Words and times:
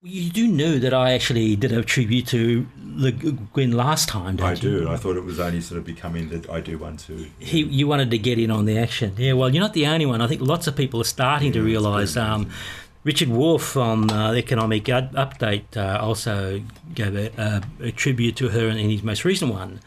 You 0.00 0.30
do 0.30 0.46
know 0.46 0.78
that 0.78 0.94
I 0.94 1.12
actually 1.12 1.56
did 1.56 1.72
a 1.72 1.82
tribute 1.82 2.28
to 2.28 2.68
Le 2.94 3.10
Guin 3.10 3.72
last 3.72 4.08
time, 4.08 4.36
don't 4.36 4.46
I 4.46 4.52
you? 4.52 4.56
do. 4.84 4.88
I 4.88 4.96
thought 4.96 5.16
it 5.16 5.24
was 5.24 5.40
only 5.40 5.60
sort 5.60 5.78
of 5.78 5.84
becoming 5.84 6.28
that 6.28 6.48
I 6.48 6.60
do 6.60 6.78
one 6.78 6.96
too. 6.96 7.26
He, 7.40 7.64
you 7.64 7.88
wanted 7.88 8.12
to 8.12 8.18
get 8.18 8.38
in 8.38 8.52
on 8.52 8.64
the 8.64 8.78
action. 8.78 9.14
Yeah, 9.16 9.32
well, 9.32 9.52
you're 9.52 9.60
not 9.60 9.72
the 9.72 9.88
only 9.88 10.06
one. 10.06 10.20
I 10.20 10.28
think 10.28 10.40
lots 10.40 10.68
of 10.68 10.76
people 10.76 11.00
are 11.00 11.04
starting 11.04 11.50
to 11.52 11.58
Yeah, 11.58 11.64
it's 11.64 11.66
realise. 11.66 12.16
Um, 12.16 12.48
Richard 13.02 13.28
Wolff 13.28 13.76
on 13.76 14.08
uh, 14.10 14.30
the 14.32 14.38
Economic 14.38 14.88
Up- 14.88 15.12
Update 15.14 15.76
uh, 15.76 15.98
also 16.00 16.62
gave 16.94 17.16
a, 17.16 17.62
a, 17.80 17.86
a 17.88 17.90
tribute 17.90 18.36
to 18.36 18.50
her 18.50 18.68
in 18.68 18.78
his 18.90 19.02
most 19.02 19.24
recent 19.24 19.52
one, 19.52 19.80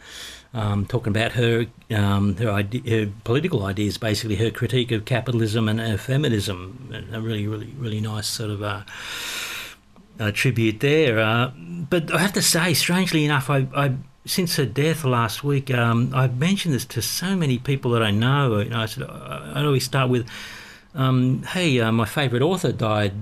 um, 0.52 0.84
talking 0.84 1.10
about 1.10 1.32
her 1.32 1.66
um, 1.90 2.36
her, 2.36 2.50
ide- 2.50 2.86
her 2.86 3.08
political 3.24 3.64
ideas, 3.64 3.96
basically 3.96 4.36
her 4.36 4.50
critique 4.50 4.92
of 4.92 5.06
capitalism 5.06 5.70
and 5.70 5.98
feminism. 5.98 6.92
A 7.12 7.18
really, 7.20 7.46
really, 7.46 7.72
really 7.78 8.00
nice 8.02 8.26
sort 8.26 8.50
of. 8.50 8.62
Uh, 8.62 8.82
uh, 10.22 10.30
tribute 10.32 10.80
there. 10.80 11.18
Uh, 11.18 11.50
but 11.90 12.12
I 12.14 12.18
have 12.18 12.32
to 12.34 12.42
say, 12.42 12.74
strangely 12.74 13.24
enough, 13.24 13.50
I, 13.50 13.66
I 13.74 13.94
since 14.24 14.56
her 14.56 14.64
death 14.66 15.04
last 15.04 15.42
week, 15.42 15.72
um, 15.74 16.12
I've 16.14 16.38
mentioned 16.38 16.74
this 16.74 16.84
to 16.86 17.02
so 17.02 17.34
many 17.36 17.58
people 17.58 17.90
that 17.92 18.02
I 18.02 18.10
know. 18.12 18.60
You 18.60 18.70
know, 18.70 18.80
I 18.80 18.86
said 18.86 19.02
I 19.02 19.64
always 19.64 19.84
start 19.84 20.08
with, 20.10 20.28
um, 20.94 21.42
"Hey, 21.42 21.80
uh, 21.80 21.90
my 21.92 22.04
favourite 22.04 22.42
author 22.42 22.72
died 22.72 23.12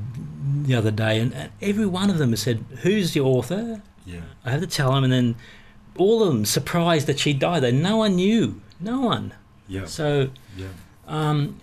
the 0.67 0.75
other 0.75 0.91
day," 0.91 1.19
and, 1.21 1.33
and 1.35 1.51
every 1.63 1.87
one 1.87 2.11
of 2.11 2.19
them 2.19 2.31
has 2.31 2.43
said, 2.43 2.65
"Who's 2.83 3.15
the 3.15 3.21
author?" 3.21 3.83
Yeah. 4.07 4.21
I 4.45 4.51
have 4.51 4.61
to 4.61 4.67
tell 4.67 4.93
them, 4.93 5.05
and 5.05 5.13
then 5.13 5.37
all 5.97 6.23
of 6.23 6.29
them 6.29 6.45
surprised 6.45 7.07
that 7.07 7.19
she 7.19 7.33
died. 7.33 7.63
That 7.63 7.73
no 7.75 7.97
one 7.97 8.17
knew, 8.17 8.61
no 8.81 9.01
one. 9.01 9.33
Yeah. 9.69 9.87
So 9.87 10.31
Yeah. 10.57 10.67
um, 11.09 11.61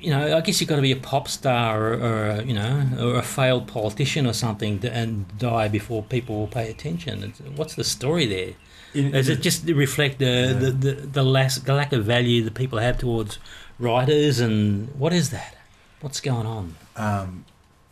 you 0.00 0.10
know, 0.10 0.36
I 0.36 0.40
guess 0.40 0.60
you've 0.60 0.68
got 0.68 0.76
to 0.76 0.82
be 0.82 0.92
a 0.92 0.96
pop 0.96 1.28
star 1.28 1.80
or, 1.80 1.94
or 1.94 2.26
a, 2.26 2.42
you 2.44 2.54
know, 2.54 2.88
or 3.00 3.16
a 3.16 3.22
failed 3.22 3.66
politician 3.68 4.26
or 4.26 4.32
something 4.32 4.78
to, 4.80 4.92
and 4.92 5.26
die 5.38 5.68
before 5.68 6.02
people 6.02 6.36
will 6.40 6.46
pay 6.46 6.70
attention. 6.70 7.22
It's, 7.24 7.40
what's 7.56 7.74
the 7.74 7.84
story 7.84 8.26
there? 8.26 8.52
In- 8.94 9.12
Does 9.12 9.28
it 9.28 9.40
just 9.40 9.64
reflect 9.66 10.18
the, 10.18 10.54
the, 10.58 10.70
the, 10.70 10.92
the, 11.00 11.22
less, 11.22 11.56
the 11.58 11.72
lack 11.74 11.92
of 11.92 12.04
value 12.04 12.42
that 12.44 12.54
people 12.54 12.78
have 12.78 12.98
towards 12.98 13.38
writers 13.78 14.40
and 14.40 14.88
what 14.98 15.12
is 15.12 15.30
that? 15.30 15.56
What's 16.02 16.20
going 16.20 16.46
on? 16.46 16.74
Um, 16.96 17.44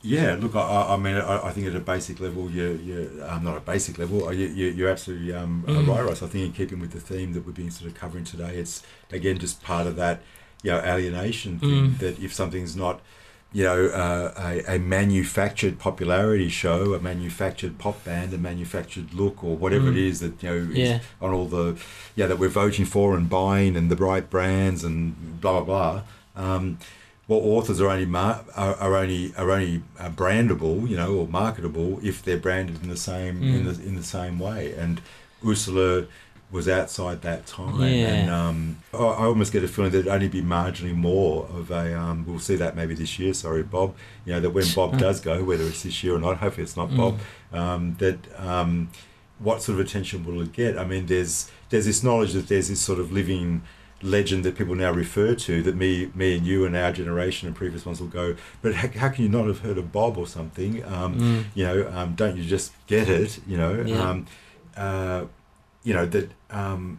yeah, 0.03 0.37
look, 0.39 0.55
I- 0.57 0.95
I, 0.95 0.97
mean, 0.99 1.17
I, 1.17 1.49
I 1.49 1.53
think 1.53 1.67
at 1.67 1.75
a 1.75 1.81
basic 1.81 2.21
level, 2.21 2.51
you, 2.51 2.73
you, 2.85 3.25
um, 3.27 3.45
not 3.45 3.57
a 3.57 3.61
basic 3.61 3.97
level, 3.99 4.27
uh, 4.29 4.31
you, 4.33 4.49
you, 4.49 4.67
you're 4.69 4.91
absolutely 4.91 5.33
um, 5.33 5.65
Mm. 5.67 5.87
right, 5.89 6.05
Ross. 6.05 6.23
I 6.23 6.27
think 6.27 6.45
in 6.47 6.53
keeping 6.53 6.81
with 6.81 6.93
the 6.93 7.01
theme 7.01 7.33
that 7.33 7.47
we've 7.47 7.55
been 7.55 7.71
sort 7.71 7.91
of 7.91 7.97
covering 7.97 8.25
today, 8.25 8.57
it's 8.57 8.83
again 9.11 9.39
just 9.39 9.63
part 9.63 9.87
of 9.87 9.97
that, 9.97 10.21
you 10.63 10.71
know, 10.71 10.79
alienation 10.81 11.59
thing 11.59 11.69
Mm. 11.93 11.99
that 11.99 12.19
if 12.23 12.33
something's 12.35 12.77
not, 12.77 13.01
you 13.53 13.65
know, 13.65 13.87
uh, 13.87 14.33
a, 14.69 14.77
a 14.77 14.79
manufactured 14.79 15.79
popularity 15.79 16.49
show, 16.49 16.95
a 16.95 17.01
manufactured 17.01 17.79
pop 17.79 18.05
band, 18.05 18.33
a 18.35 18.39
manufactured 18.39 19.13
look, 19.15 19.43
or 19.43 19.57
whatever 19.57 19.87
Mm. 19.91 19.97
it 19.97 19.97
is 19.97 20.21
that 20.21 20.43
you 20.43 20.49
know 20.49 20.57
is 20.73 20.79
Yeah. 20.79 20.99
on 21.21 21.33
all 21.33 21.47
the, 21.47 21.77
yeah, 22.15 22.27
that 22.27 22.39
we're 22.39 22.49
voting 22.65 22.85
for 22.85 23.17
and 23.17 23.29
buying, 23.29 23.77
and 23.77 23.91
the 23.91 23.97
right 23.97 24.29
brands 24.29 24.85
and 24.85 25.41
blah 25.41 25.61
blah 25.61 25.65
blah. 25.65 26.03
Um, 26.37 26.79
well, 27.27 27.41
authors 27.41 27.81
are 27.81 27.89
only 27.89 28.07
mar- 28.07 28.45
are, 28.57 28.75
are 28.77 28.97
only 28.97 29.33
are 29.37 29.51
only 29.51 29.83
uh, 29.99 30.11
brandable, 30.11 30.89
you 30.89 30.97
know, 30.97 31.15
or 31.15 31.27
marketable 31.27 31.99
if 32.03 32.23
they're 32.25 32.37
branded 32.49 32.83
in 32.83 32.89
the 32.89 32.97
same 32.97 33.43
in 33.43 33.65
Mm. 33.65 33.77
the 33.77 33.89
in 33.89 33.95
the 33.97 34.03
same 34.05 34.39
way. 34.39 34.75
And 34.75 35.01
Ursula 35.47 36.07
was 36.53 36.69
outside 36.69 37.23
that 37.23 37.47
time, 37.47 37.81
Yeah. 37.81 37.87
and 38.09 38.31
um, 38.31 38.77
I, 38.93 38.97
I 38.99 39.25
almost 39.27 39.53
get 39.53 39.63
a 39.63 39.69
feeling 39.69 39.93
that 39.93 39.99
it'd 40.01 40.13
only 40.13 40.29
be 40.29 40.43
marginally 40.43 40.95
more 40.95 41.45
of 41.47 41.71
a. 41.71 41.97
Um, 41.99 42.25
we'll 42.27 42.41
see 42.41 42.57
that 42.57 42.75
maybe 42.75 42.95
this 42.95 43.19
year. 43.19 43.33
Sorry, 43.35 43.63
Bob. 43.63 43.95
You 44.25 44.33
know 44.35 44.41
that 44.41 44.51
when 44.51 44.65
Bob 44.75 44.99
does 45.07 45.21
go, 45.21 45.45
whether 45.45 45.65
it's 45.65 45.83
this 45.85 46.03
year 46.03 46.15
or 46.17 46.19
not, 46.19 46.39
hopefully 46.39 46.65
it's 46.65 46.77
not 46.77 46.91
Mm. 46.91 46.97
Bob. 46.97 47.19
Um, 47.53 47.97
that 47.99 48.19
um, 48.41 48.91
what 49.39 49.63
sort 49.63 49.79
of 49.81 49.87
attention 49.87 50.25
will 50.25 50.41
it 50.43 50.53
get? 50.53 50.77
I 50.77 50.85
mean, 50.85 51.07
there's 51.07 51.51
there's 51.71 51.87
this 51.87 52.03
knowledge 52.03 52.33
that 52.33 52.49
there's 52.49 52.69
this 52.69 52.81
sort 52.81 52.99
of 52.99 53.13
living 53.13 53.63
legend 54.03 54.45
that 54.45 54.57
people 54.57 54.75
now 54.75 54.91
refer 54.91 55.35
to 55.35 55.63
that 55.63 55.77
me 55.77 56.11
me 56.15 56.37
and 56.37 56.47
you 56.47 56.65
and 56.65 56.75
our 56.75 56.91
generation 56.91 57.47
and 57.47 57.55
previous 57.55 57.85
ones 57.85 58.01
will 58.01 58.09
go 58.09 58.35
but 58.63 58.75
how, 58.75 58.89
how 58.99 59.09
can 59.11 59.23
you 59.25 59.29
not 59.29 59.45
have 59.47 59.59
heard 59.61 59.77
of 59.77 59.93
bob 59.93 60.17
or 60.17 60.27
something 60.27 60.83
um, 60.87 61.15
Mm. 61.21 61.45
you 61.55 61.65
know 61.67 61.87
um, 61.95 62.15
don't 62.15 62.35
you 62.39 62.43
just 62.43 62.73
get 62.87 63.11
it 63.11 63.39
you 63.47 63.59
know 63.59 63.75
Yeah. 63.83 64.09
um, 64.11 64.27
uh, 64.75 65.25
you 65.83 65.95
know 65.95 66.07
that 66.07 66.31
um, 66.51 66.99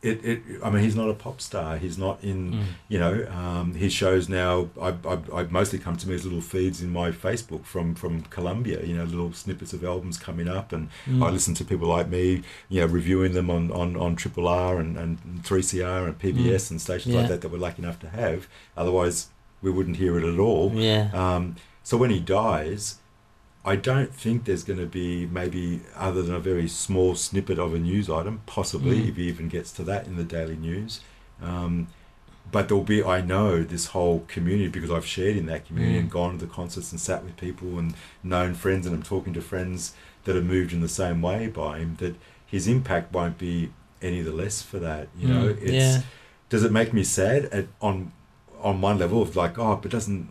it, 0.00 0.24
it 0.24 0.42
I 0.62 0.70
mean 0.70 0.84
he's 0.84 0.94
not 0.94 1.08
a 1.10 1.14
pop 1.14 1.40
star 1.40 1.76
he's 1.76 1.98
not 1.98 2.22
in 2.22 2.52
Mm. 2.52 2.64
you 2.88 2.98
know 3.00 3.26
um, 3.32 3.74
his 3.74 3.92
shows 3.92 4.28
now 4.28 4.68
I, 4.80 4.90
I, 5.04 5.18
I 5.34 5.42
mostly 5.50 5.80
come 5.80 5.96
to 5.96 6.08
me 6.08 6.14
as 6.14 6.24
little 6.24 6.40
feeds 6.40 6.80
in 6.80 6.90
my 6.90 7.10
Facebook 7.10 7.64
from 7.64 7.96
from 7.96 8.22
Columbia 8.22 8.84
you 8.84 8.94
know 8.96 9.02
little 9.04 9.32
snippets 9.32 9.72
of 9.72 9.82
albums 9.84 10.16
coming 10.16 10.46
up 10.48 10.72
and 10.72 10.88
Mm. 11.08 11.24
I 11.26 11.30
listen 11.30 11.54
to 11.54 11.64
people 11.64 11.88
like 11.88 12.08
me 12.08 12.42
you 12.68 12.80
know 12.80 12.86
reviewing 12.86 13.32
them 13.32 13.50
on 13.50 13.72
on, 13.72 13.96
on 13.96 14.14
Triple 14.14 14.46
R 14.46 14.78
and, 14.78 14.96
and 14.96 15.18
3CR 15.42 16.06
and 16.06 16.16
PBS 16.18 16.70
and 16.70 16.80
stations 16.80 17.12
Yeah. 17.14 17.20
like 17.22 17.30
that 17.30 17.40
that 17.40 17.48
we're 17.50 17.58
lucky 17.58 17.82
enough 17.82 17.98
to 18.00 18.08
have 18.10 18.46
otherwise 18.76 19.28
we 19.62 19.72
wouldn't 19.72 19.96
hear 19.96 20.16
it 20.16 20.22
at 20.32 20.38
all 20.38 20.72
Yeah. 20.74 21.10
um, 21.12 21.56
so 21.82 21.96
when 21.96 22.10
he 22.10 22.20
dies, 22.20 22.98
I 23.64 23.76
don't 23.76 24.14
think 24.14 24.44
there's 24.44 24.64
going 24.64 24.78
to 24.78 24.86
be 24.86 25.26
maybe 25.26 25.80
other 25.96 26.22
than 26.22 26.34
a 26.34 26.40
very 26.40 26.68
small 26.68 27.14
snippet 27.14 27.58
of 27.58 27.74
a 27.74 27.78
news 27.78 28.08
item, 28.08 28.40
possibly 28.46 29.00
Mm. 29.00 29.08
if 29.08 29.16
he 29.16 29.28
even 29.28 29.48
gets 29.48 29.70
to 29.72 29.82
that 29.84 30.06
in 30.06 30.16
the 30.16 30.24
daily 30.24 30.56
news. 30.56 31.00
Um, 31.42 31.88
but 32.50 32.68
there'll 32.68 32.82
be, 32.84 33.02
I 33.04 33.20
know, 33.20 33.62
this 33.62 33.86
whole 33.88 34.24
community 34.26 34.68
because 34.68 34.90
I've 34.90 35.04
shared 35.04 35.36
in 35.36 35.46
that 35.46 35.66
community 35.66 35.96
Mm. 35.96 36.00
and 36.02 36.10
gone 36.10 36.32
to 36.38 36.46
the 36.46 36.52
concerts 36.52 36.92
and 36.92 37.00
sat 37.00 37.22
with 37.24 37.36
people 37.36 37.78
and 37.78 37.94
known 38.22 38.54
friends 38.54 38.86
and 38.86 38.94
I'm 38.94 39.02
talking 39.02 39.34
to 39.34 39.42
friends 39.42 39.92
that 40.24 40.34
are 40.36 40.40
moved 40.42 40.72
in 40.72 40.80
the 40.80 40.88
same 40.88 41.20
way 41.20 41.48
by 41.48 41.78
him. 41.78 41.96
That 41.98 42.14
his 42.46 42.66
impact 42.68 43.12
won't 43.12 43.36
be 43.38 43.70
any 44.00 44.22
the 44.22 44.32
less 44.32 44.62
for 44.62 44.78
that. 44.78 45.08
You 45.18 45.28
know, 45.28 45.48
Mm. 45.52 45.62
it's 45.62 45.72
yeah. 45.72 46.02
does 46.48 46.64
it 46.64 46.72
make 46.72 46.94
me 46.94 47.04
sad 47.04 47.46
at, 47.46 47.66
on 47.82 48.12
on 48.60 48.80
one 48.80 48.98
level 48.98 49.20
of 49.22 49.36
like 49.36 49.58
oh 49.58 49.76
but 49.80 49.90
doesn't 49.90 50.26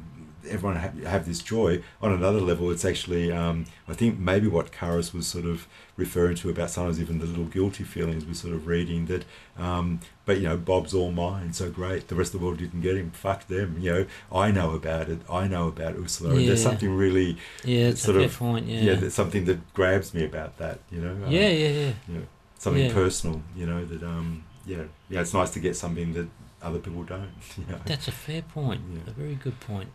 everyone 0.49 0.77
have, 0.77 1.03
have 1.03 1.25
this 1.25 1.39
joy 1.39 1.81
on 2.01 2.11
another 2.13 2.39
level 2.41 2.71
it's 2.71 2.85
actually 2.85 3.31
um, 3.31 3.65
I 3.87 3.93
think 3.93 4.17
maybe 4.19 4.47
what 4.47 4.71
Karis 4.71 5.13
was 5.13 5.27
sort 5.27 5.45
of 5.45 5.67
referring 5.95 6.35
to 6.37 6.49
about 6.49 6.69
sometimes 6.69 6.99
even 7.01 7.19
the 7.19 7.25
little 7.25 7.45
guilty 7.45 7.83
feelings 7.83 8.25
we're 8.25 8.33
sort 8.33 8.53
of 8.53 8.67
reading 8.67 9.05
that 9.07 9.25
um, 9.57 9.99
but 10.25 10.37
you 10.37 10.43
know 10.43 10.57
Bob's 10.57 10.93
all 10.93 11.11
mine 11.11 11.53
so 11.53 11.69
great 11.69 12.07
the 12.07 12.15
rest 12.15 12.33
of 12.33 12.39
the 12.39 12.45
world 12.45 12.59
didn't 12.59 12.81
get 12.81 12.95
him 12.97 13.11
fuck 13.11 13.47
them 13.47 13.77
you 13.79 13.91
know 13.93 14.05
I 14.31 14.51
know 14.51 14.71
about 14.75 15.09
it 15.09 15.19
I 15.29 15.47
know 15.47 15.67
about 15.67 15.95
Ursula 15.95 16.35
and 16.35 16.47
there's 16.47 16.63
something 16.63 16.95
really 16.95 17.37
Yeah, 17.63 17.87
it's 17.89 18.01
a 18.03 18.05
sort 18.11 18.17
of- 18.21 18.33
point. 18.37 18.67
Yeah. 18.67 18.81
yeah, 18.81 18.93
there's 18.95 19.13
something 19.13 19.45
that 19.45 19.73
grabs 19.73 20.13
me 20.13 20.25
about 20.25 20.57
that 20.57 20.79
you 20.91 20.99
know 21.01 21.11
um, 21.11 21.31
yeah, 21.31 21.49
yeah, 21.49 21.69
yeah. 21.69 21.91
you 22.07 22.13
know, 22.15 22.25
something 22.59 22.85
Yeah. 22.85 22.93
personal 22.93 23.41
you 23.55 23.65
know 23.65 23.85
that 23.85 24.03
um 24.03 24.43
yeah 24.65 24.83
yeah 25.09 25.21
it's 25.21 25.33
nice 25.33 25.51
to 25.51 25.59
get 25.59 25.75
something 25.75 26.13
that 26.13 26.27
other 26.61 26.79
people 26.79 27.03
don't 27.03 27.29
you 27.57 27.65
know 27.69 27.79
That's 27.85 28.07
a 28.07 28.11
fair 28.11 28.41
point. 28.41 28.81
Yeah. 28.91 29.01
A 29.07 29.11
very 29.11 29.35
good 29.35 29.59
point. 29.59 29.89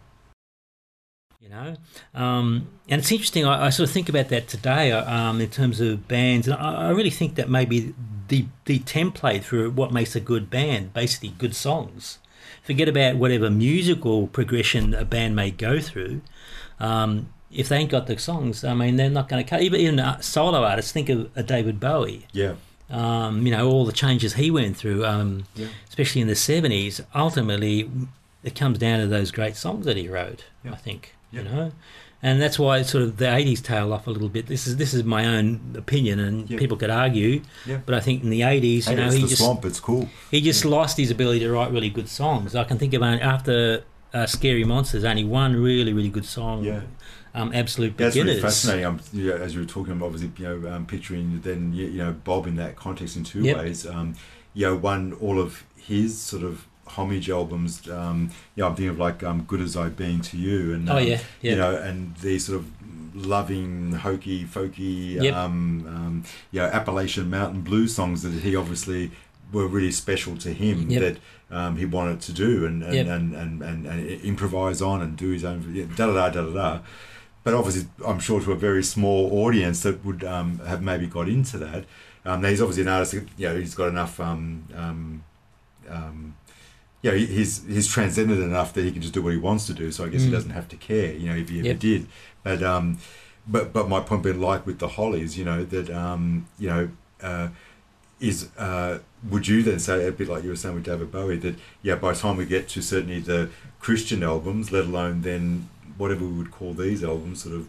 You 1.42 1.48
know, 1.48 1.76
um, 2.14 2.68
and 2.88 3.00
it's 3.00 3.10
interesting. 3.10 3.44
I, 3.44 3.66
I 3.66 3.70
sort 3.70 3.88
of 3.88 3.92
think 3.92 4.08
about 4.08 4.28
that 4.28 4.46
today 4.46 4.92
uh, 4.92 5.12
um, 5.12 5.40
in 5.40 5.50
terms 5.50 5.80
of 5.80 6.06
bands, 6.06 6.46
and 6.46 6.56
I, 6.56 6.86
I 6.86 6.90
really 6.90 7.10
think 7.10 7.34
that 7.34 7.50
maybe 7.50 7.94
the 8.28 8.46
the 8.66 8.78
template 8.78 9.42
for 9.42 9.68
what 9.68 9.92
makes 9.92 10.14
a 10.14 10.20
good 10.20 10.50
band, 10.50 10.94
basically 10.94 11.30
good 11.30 11.56
songs. 11.56 12.18
Forget 12.62 12.88
about 12.88 13.16
whatever 13.16 13.50
musical 13.50 14.28
progression 14.28 14.94
a 14.94 15.04
band 15.04 15.34
may 15.34 15.50
go 15.50 15.80
through. 15.80 16.20
Um, 16.78 17.32
if 17.50 17.68
they 17.68 17.78
ain't 17.78 17.90
got 17.90 18.06
the 18.06 18.16
songs, 18.18 18.62
I 18.62 18.74
mean, 18.74 18.94
they're 18.94 19.10
not 19.10 19.28
going 19.28 19.42
to 19.44 19.50
cut. 19.50 19.62
Even 19.62 19.80
even 19.80 19.98
uh, 19.98 20.20
solo 20.20 20.62
artists, 20.62 20.92
think 20.92 21.08
of 21.08 21.28
a 21.34 21.42
David 21.42 21.80
Bowie. 21.80 22.28
yeah 22.30 22.54
Um, 22.88 23.44
you 23.44 23.50
know, 23.50 23.68
all 23.68 23.84
the 23.84 23.92
changes 23.92 24.34
he 24.34 24.52
went 24.52 24.76
through. 24.76 25.04
Um, 25.04 25.46
yeah 25.56 25.66
especially 25.92 26.22
in 26.22 26.26
the 26.26 26.32
70s, 26.32 27.04
ultimately 27.14 27.90
it 28.42 28.54
comes 28.54 28.78
down 28.78 28.98
to 29.00 29.06
those 29.06 29.30
great 29.30 29.56
songs 29.56 29.84
that 29.86 29.96
he 29.96 30.08
wrote, 30.08 30.44
Yeah. 30.64 30.72
I 30.72 30.76
think, 30.76 31.14
Yeah. 31.30 31.42
you 31.42 31.48
know. 31.48 31.72
And 32.24 32.40
that's 32.40 32.56
why 32.56 32.78
it's 32.78 32.90
sort 32.90 33.02
of 33.02 33.16
the 33.16 33.24
80s 33.26 33.60
tail 33.60 33.92
off 33.92 34.06
a 34.06 34.10
little 34.10 34.28
bit. 34.28 34.46
This 34.46 34.66
is 34.68 34.76
this 34.76 34.94
is 34.94 35.02
my 35.02 35.26
own 35.26 35.74
opinion 35.76 36.20
and 36.20 36.48
Yeah. 36.48 36.58
people 36.58 36.76
could 36.76 36.90
argue, 36.90 37.42
Yeah. 37.66 37.78
but 37.84 37.94
I 37.96 38.00
think 38.00 38.22
in 38.22 38.30
the 38.30 38.42
80s, 38.42 38.84
Hey, 38.86 38.92
you 38.92 38.96
know, 39.00 39.06
it's 39.06 39.14
he 39.16 39.22
the 39.22 39.28
just 39.28 39.42
swamp. 39.42 39.64
It's 39.64 39.80
cool. 39.80 40.08
he 40.30 40.40
just 40.40 40.64
lost 40.64 40.96
his 40.98 41.10
ability 41.10 41.40
to 41.40 41.50
write 41.50 41.72
really 41.72 41.90
good 41.90 42.08
songs. 42.08 42.54
I 42.54 42.62
can 42.64 42.78
think 42.78 42.94
of 42.94 43.02
only, 43.02 43.20
after 43.20 43.82
uh, 44.14 44.26
Scary 44.26 44.62
Monsters, 44.64 45.04
only 45.04 45.24
one 45.24 45.56
really 45.56 45.92
really 45.92 46.10
good 46.10 46.24
song. 46.26 46.64
Yeah. 46.64 46.82
Um, 47.34 47.50
Absolute 47.54 47.96
That's 47.96 48.14
Beginners. 48.14 48.34
really 48.36 48.42
fascinating. 48.42 48.84
Um, 48.84 49.00
yeah, 49.14 49.32
as 49.34 49.54
you 49.54 49.60
were 49.60 49.66
talking, 49.66 49.92
I'm 49.94 50.02
obviously, 50.02 50.30
you 50.36 50.44
know, 50.60 50.70
um, 50.70 50.84
picturing 50.86 51.40
then 51.42 51.72
you, 51.72 51.86
you 51.86 51.98
know 52.04 52.12
Bob 52.12 52.46
in 52.46 52.56
that 52.56 52.76
context 52.76 53.16
in 53.16 53.24
two 53.24 53.40
Yep. 53.42 53.56
ways. 53.56 53.86
Um, 53.86 54.14
you 54.54 54.66
know, 54.66 54.76
one 54.76 55.14
all 55.14 55.40
of 55.40 55.64
his 55.76 56.20
sort 56.20 56.42
of 56.44 56.66
homage 56.86 57.30
albums. 57.30 57.88
Um, 57.88 58.30
you 58.54 58.62
know, 58.62 58.68
I'm 58.68 58.74
thinking 58.76 58.90
of 58.90 58.98
like 58.98 59.22
um, 59.22 59.42
"Good 59.42 59.60
as 59.60 59.76
I've 59.76 59.96
Been 59.96 60.20
to 60.20 60.36
You" 60.36 60.74
and 60.74 60.88
Oh 60.90 60.96
um, 60.98 61.02
yeah, 61.06 61.20
yeah. 61.40 61.50
you 61.52 61.56
know, 61.56 61.76
and 61.76 62.14
these 62.16 62.46
sort 62.46 62.58
of 62.60 62.66
loving, 63.14 63.92
hokey, 63.92 64.44
folky, 64.44 65.20
Yep. 65.22 65.34
um, 65.34 65.86
um, 65.86 66.24
you 66.50 66.60
know, 66.60 66.66
Appalachian 66.66 67.28
Mountain 67.30 67.60
Blues 67.62 67.94
songs 67.94 68.22
that 68.22 68.32
he 68.32 68.56
obviously 68.56 69.10
were 69.52 69.66
really 69.66 69.92
special 69.92 70.36
to 70.38 70.52
him 70.52 70.90
Yep. 70.90 71.00
that 71.50 71.56
um, 71.56 71.76
he 71.76 71.84
wanted 71.84 72.20
to 72.22 72.32
do 72.32 72.64
and 72.64 72.82
and, 72.82 72.94
Yep. 72.94 73.06
and, 73.06 73.34
and, 73.34 73.62
and, 73.62 73.86
and 73.86 74.20
improvise 74.22 74.80
on 74.80 75.02
and 75.02 75.16
do 75.16 75.30
his 75.30 75.44
own 75.44 75.60
da 75.96 76.06
da 76.06 76.12
da 76.12 76.30
da 76.30 76.52
da 76.52 76.78
but 77.44 77.54
obviously, 77.54 77.88
I'm 78.06 78.20
sure 78.20 78.40
to 78.40 78.52
a 78.52 78.56
very 78.56 78.84
small 78.84 79.28
audience 79.44 79.82
that 79.82 80.04
would 80.04 80.22
um, 80.22 80.60
have 80.60 80.80
maybe 80.80 81.08
got 81.08 81.28
into 81.28 81.58
that. 81.58 81.84
Um, 82.24 82.40
now 82.40 82.48
he's 82.50 82.62
obviously 82.62 82.84
an 82.84 82.88
artist. 82.88 83.14
You 83.36 83.48
know, 83.48 83.56
he's 83.56 83.74
got 83.74 83.88
enough. 83.88 84.20
You 87.02 87.10
know, 87.10 87.16
he's 87.16 87.64
he's 87.66 87.86
transcended 87.88 88.38
enough 88.38 88.72
that 88.74 88.84
he 88.84 88.92
can 88.92 89.02
just 89.02 89.12
do 89.14 89.22
what 89.22 89.32
he 89.32 89.38
wants 89.38 89.66
to 89.66 89.74
do. 89.74 89.90
So 89.90 90.04
I 90.04 90.08
guess 90.08 90.22
he 90.22 90.28
Mm. 90.28 90.32
doesn't 90.32 90.50
have 90.50 90.68
to 90.68 90.76
care. 90.76 91.12
You 91.12 91.30
know, 91.30 91.36
if 91.36 91.48
he 91.48 91.58
ever 91.58 91.68
Yep. 91.68 91.78
did. 91.80 92.06
But 92.44 92.62
um, 92.62 92.98
but 93.46 93.72
but 93.72 93.88
my 93.88 94.00
point 94.00 94.22
being, 94.22 94.40
like 94.40 94.64
with 94.66 94.78
the 94.78 94.88
Hollies, 94.88 95.36
you 95.36 95.44
know 95.44 95.64
that 95.64 95.90
um, 95.90 96.46
you 96.58 96.68
know. 96.68 96.88
Uh, 97.22 97.48
is 98.20 98.48
uh, 98.56 99.00
would 99.30 99.48
you 99.48 99.64
then 99.64 99.80
say 99.80 100.06
a 100.06 100.12
bit 100.12 100.28
like 100.28 100.44
you 100.44 100.50
were 100.50 100.54
saying 100.56 100.76
with 100.76 100.84
David 100.84 101.10
Bowie 101.10 101.36
that 101.38 101.56
yeah 101.82 101.96
by 101.96 102.12
the 102.12 102.18
time 102.20 102.36
we 102.36 102.44
get 102.46 102.68
to 102.68 102.80
certainly 102.80 103.18
the 103.18 103.50
Christian 103.80 104.22
albums, 104.22 104.70
let 104.70 104.84
alone 104.84 105.22
then 105.22 105.68
whatever 105.98 106.24
we 106.24 106.32
would 106.38 106.52
call 106.52 106.72
these 106.72 107.02
albums, 107.02 107.42
sort 107.42 107.56
of 107.56 107.68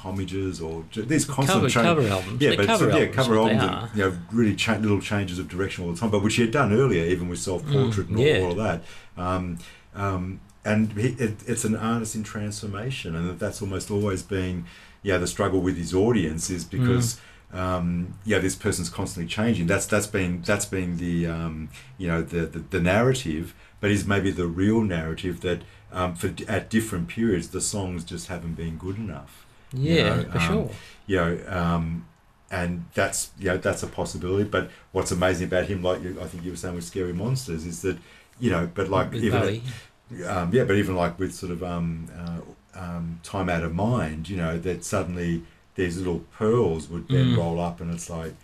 homages 0.00 0.60
or 0.60 0.84
these 0.94 1.24
constant 1.24 1.48
cover, 1.58 1.68
change- 1.68 1.84
cover 1.84 2.06
albums. 2.08 2.40
yeah, 2.42 2.48
They're 2.50 2.56
but 2.58 2.66
cover 2.66 2.90
yeah, 2.90 3.06
cover 3.06 3.36
albums, 3.38 3.60
that, 3.62 3.96
you 3.96 4.02
know, 4.02 4.18
really 4.32 4.54
cha- 4.56 4.76
little 4.76 5.00
changes 5.00 5.38
of 5.38 5.48
direction 5.48 5.84
all 5.84 5.92
the 5.92 5.98
time. 6.00 6.10
But 6.10 6.22
which 6.22 6.34
he 6.36 6.42
had 6.42 6.50
done 6.50 6.72
earlier, 6.72 7.04
even 7.04 7.28
with 7.28 7.38
self 7.38 7.62
portrait 7.66 8.08
and 8.08 8.16
all, 8.18 8.24
Mm, 8.24 8.26
yeah. 8.38 8.44
all 8.44 8.50
of 8.52 8.56
that. 8.58 8.82
Um, 9.16 9.58
um, 9.94 10.40
and 10.64 10.92
he, 10.92 11.08
it, 11.26 11.36
it's 11.46 11.64
an 11.64 11.74
artist 11.76 12.14
in 12.14 12.22
transformation, 12.22 13.14
and 13.16 13.38
that's 13.38 13.62
almost 13.62 13.90
always 13.90 14.22
been, 14.22 14.64
yeah, 15.02 15.16
the 15.18 15.26
struggle 15.26 15.60
with 15.60 15.76
his 15.76 15.94
audience 15.94 16.50
is 16.50 16.64
because. 16.64 17.14
Mm. 17.14 17.20
Um, 17.52 18.14
yeah, 18.24 18.38
this 18.38 18.54
person's 18.54 18.88
constantly 18.88 19.28
changing. 19.28 19.66
That's 19.66 19.84
that's 19.84 20.06
been 20.06 20.40
that's 20.42 20.66
been 20.66 20.98
the 20.98 21.26
um, 21.26 21.68
you 21.98 22.06
know 22.06 22.22
the, 22.22 22.46
the 22.46 22.60
the 22.60 22.78
narrative, 22.80 23.54
but 23.80 23.90
is 23.90 24.06
maybe 24.06 24.30
the 24.30 24.46
real 24.46 24.82
narrative 24.82 25.40
that 25.40 25.62
um, 25.90 26.14
for 26.14 26.30
at 26.46 26.70
different 26.70 27.08
periods 27.08 27.48
the 27.48 27.60
songs 27.60 28.04
just 28.04 28.28
haven't 28.28 28.54
been 28.54 28.76
good 28.76 28.98
enough 28.98 29.46
you 29.84 29.96
Yeah, 29.96 29.98
know, 29.98 30.26
for 30.30 30.38
um, 30.38 30.40
sure. 30.40 30.70
you 31.06 31.16
know, 31.16 31.38
um, 31.48 32.06
and 32.50 32.84
that's 32.94 33.30
you 33.38 33.46
know 33.46 33.58
that's 33.58 33.82
a 33.82 33.86
possibility. 33.86 34.44
But 34.48 34.70
what's 34.92 35.10
amazing 35.12 35.46
about 35.48 35.66
him, 35.66 35.82
like 35.82 36.02
you, 36.02 36.18
I 36.20 36.24
think 36.26 36.44
you 36.44 36.50
were 36.50 36.56
saying 36.56 36.74
with 36.74 36.84
Scary 36.84 37.12
Monsters, 37.12 37.64
is 37.66 37.82
that 37.82 37.98
you 38.40 38.50
know, 38.50 38.68
but 38.74 38.88
like 38.88 39.12
With 39.12 39.22
even 39.22 39.42
um, 40.26 40.52
yeah, 40.52 40.64
but 40.64 40.76
even 40.76 40.96
like 40.96 41.18
with 41.18 41.34
sort 41.34 41.52
of 41.52 41.62
um, 41.62 42.08
uh, 42.16 42.78
um, 42.80 43.20
time 43.22 43.48
out 43.48 43.62
of 43.62 43.74
mind, 43.74 44.28
you 44.28 44.36
know, 44.36 44.58
that 44.58 44.84
suddenly 44.84 45.42
these 45.76 45.98
little 45.98 46.20
pearls 46.36 46.88
would 46.88 47.10
then 47.10 47.34
Mm. 47.34 47.36
roll 47.36 47.60
up, 47.60 47.80
and 47.80 47.92
it's 47.92 48.10
like, 48.10 48.34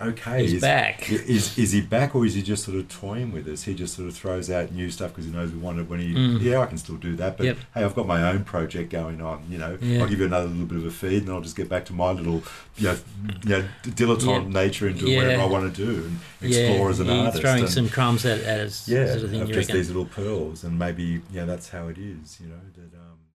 okay, 0.00 0.42
He's 0.42 0.54
is, 0.54 0.60
back. 0.60 1.10
is 1.10 1.58
is 1.58 1.72
he 1.72 1.80
back 1.80 2.14
or 2.14 2.24
is 2.24 2.34
he 2.34 2.42
just 2.42 2.64
sort 2.64 2.76
of 2.76 2.88
toying 2.88 3.32
with 3.32 3.46
us? 3.48 3.64
He 3.64 3.74
just 3.74 3.94
sort 3.94 4.08
of 4.08 4.14
throws 4.16 4.50
out 4.50 4.72
new 4.72 4.90
stuff 4.90 5.10
because 5.12 5.24
he 5.26 5.30
knows 5.30 5.50
we 5.52 5.58
want 5.58 5.78
it. 5.80 5.88
When 5.88 6.00
he, 6.00 6.14
Mm. 6.14 6.40
yeah, 6.40 6.60
I 6.60 6.66
can 6.66 6.78
still 6.78 6.96
do 6.96 7.16
that, 7.16 7.36
but 7.36 7.46
Yep. 7.46 7.56
hey, 7.74 7.84
I've 7.84 7.94
got 7.94 8.06
my 8.06 8.22
own 8.30 8.44
project 8.44 8.90
going 8.90 9.20
on. 9.20 9.44
You 9.50 9.58
know, 9.58 9.76
Yeah. 9.80 10.00
I'll 10.02 10.08
give 10.08 10.20
you 10.20 10.26
another 10.26 10.46
little 10.48 10.66
bit 10.66 10.78
of 10.78 10.86
a 10.86 10.90
feed, 10.90 11.22
and 11.24 11.30
I'll 11.30 11.40
just 11.40 11.56
get 11.56 11.68
back 11.68 11.84
to 11.86 11.92
my 11.92 12.12
little, 12.12 12.42
you 12.76 12.84
know, 12.88 12.96
you 13.44 13.50
know 13.50 13.64
dilettante 13.84 14.52
nature 14.52 14.86
and 14.86 14.98
do 14.98 15.06
Yeah. 15.10 15.16
whatever 15.18 15.42
I 15.42 15.46
want 15.46 15.74
to 15.74 15.84
do 15.84 15.90
and 16.04 16.18
explore 16.40 16.76
yeah, 16.86 16.88
as 16.90 17.00
an 17.00 17.10
artist. 17.10 17.40
throwing 17.42 17.60
and, 17.64 17.68
some 17.70 17.88
crumbs 17.88 18.24
at, 18.24 18.40
at 18.42 18.60
us, 18.60 18.88
yeah, 18.88 19.06
sort 19.12 19.24
of 19.24 19.30
thing. 19.30 19.46
just 19.46 19.56
reckon? 19.56 19.76
these 19.76 19.88
little 19.88 20.06
pearls, 20.06 20.64
and 20.64 20.78
maybe 20.78 21.20
yeah, 21.32 21.44
that's 21.44 21.68
how 21.70 21.88
it 21.88 21.98
is. 21.98 22.38
You 22.40 22.48
know 22.48 22.60
that. 22.76 22.96
Um, 22.96 23.18